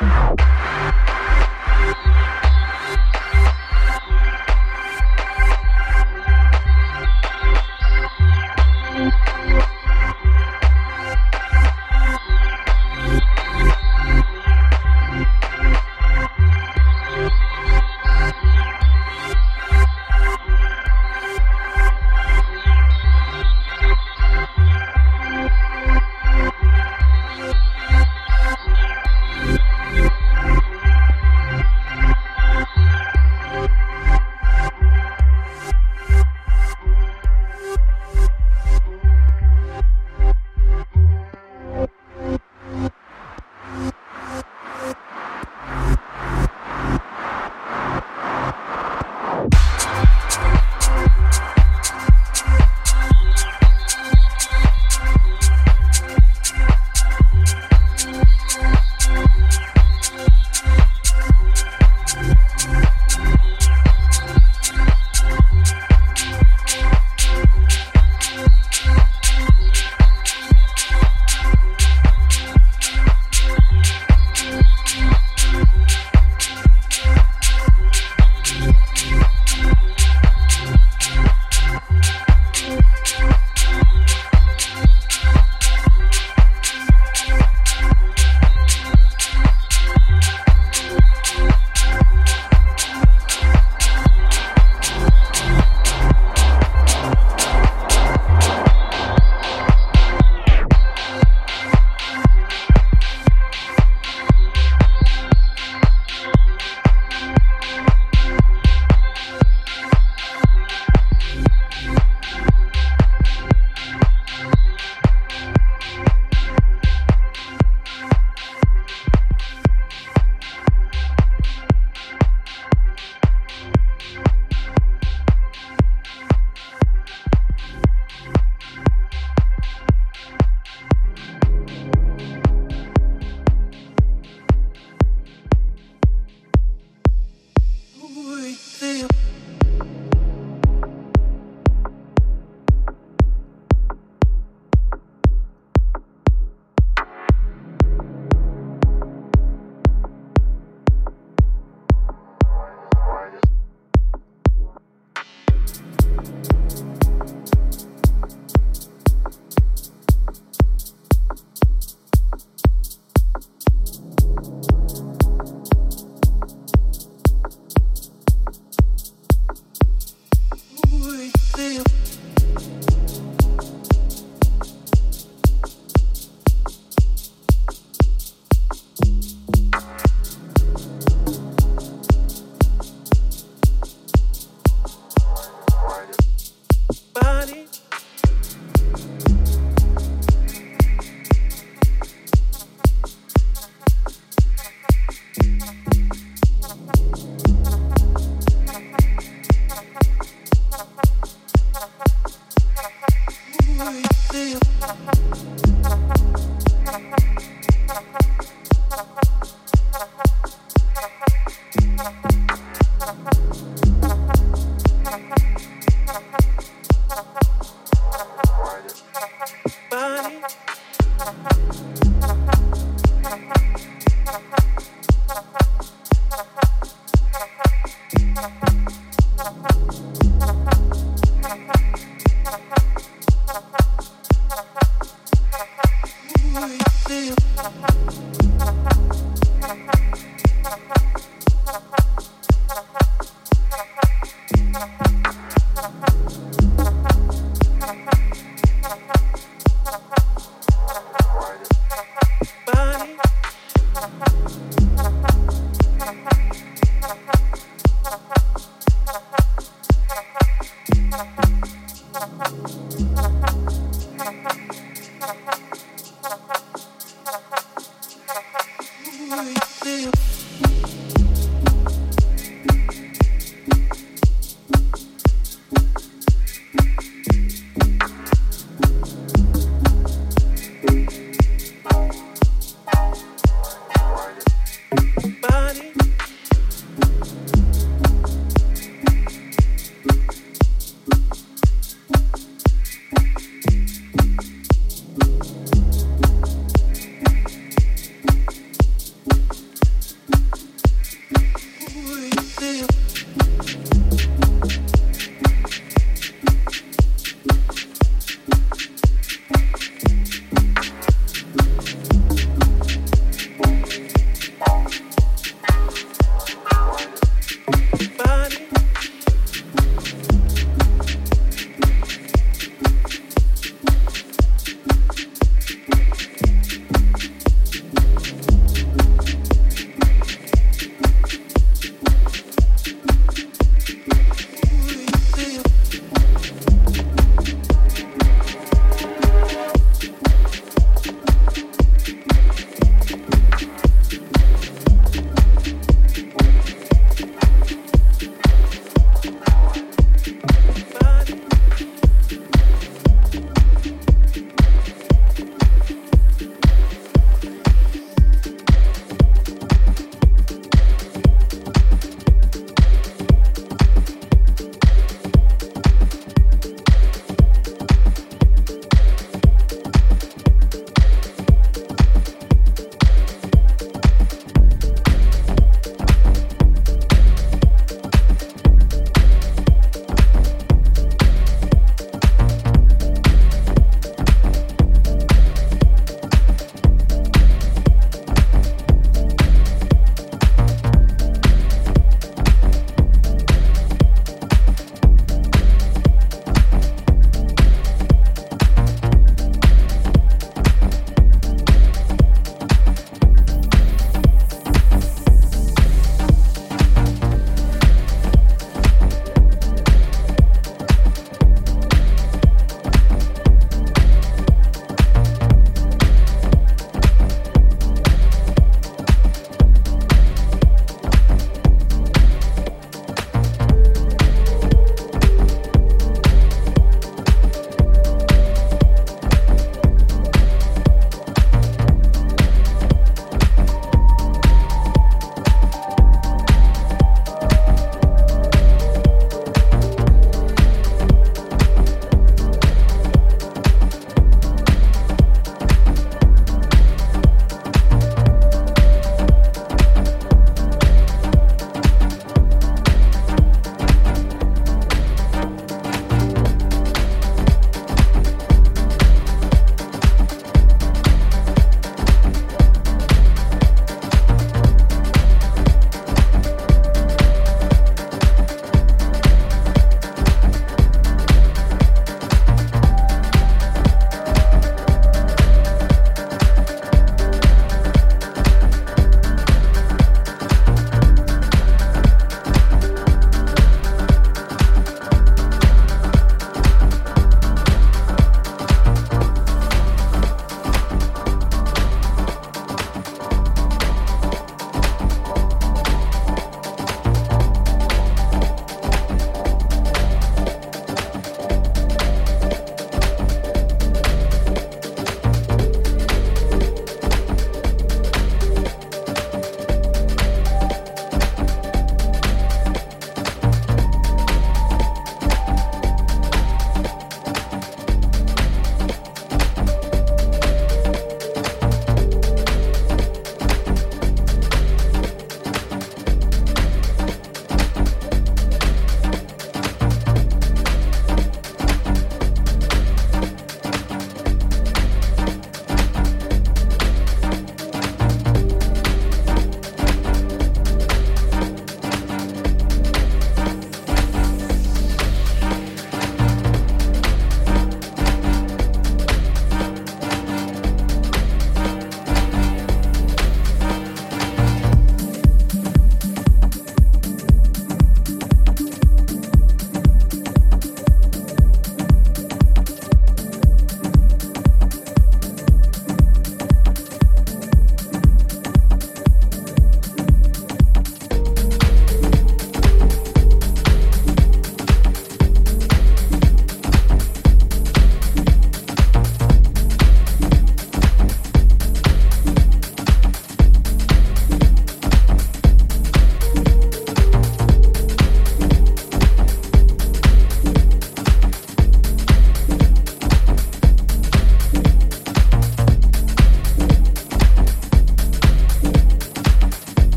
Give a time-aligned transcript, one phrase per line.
[0.00, 0.47] Bye.